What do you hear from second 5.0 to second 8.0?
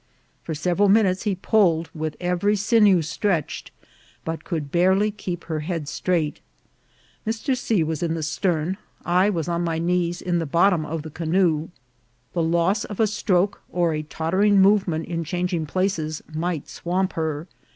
keep her head straight. Mr. C.